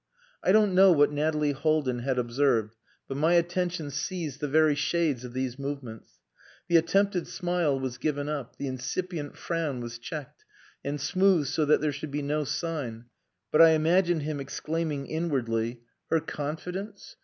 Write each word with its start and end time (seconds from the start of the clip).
I 0.43 0.51
don't 0.51 0.73
know 0.73 0.91
what 0.91 1.11
Nathalie 1.11 1.51
Haldin 1.53 1.99
had 1.99 2.17
observed, 2.17 2.75
but 3.07 3.17
my 3.17 3.33
attention 3.33 3.91
seized 3.91 4.39
the 4.39 4.47
very 4.47 4.73
shades 4.73 5.23
of 5.23 5.33
these 5.33 5.59
movements. 5.59 6.21
The 6.67 6.77
attempted 6.77 7.27
smile 7.27 7.79
was 7.79 7.99
given 7.99 8.27
up, 8.27 8.55
the 8.57 8.65
incipient 8.65 9.37
frown 9.37 9.79
was 9.79 9.99
checked, 9.99 10.43
and 10.83 10.99
smoothed 10.99 11.49
so 11.49 11.65
that 11.65 11.81
there 11.81 11.91
should 11.91 12.09
be 12.09 12.23
no 12.23 12.45
sign; 12.45 13.05
but 13.51 13.61
I 13.61 13.73
imagined 13.73 14.23
him 14.23 14.39
exclaiming 14.39 15.05
inwardly 15.05 15.81
"Her 16.09 16.19
confidence! 16.19 17.15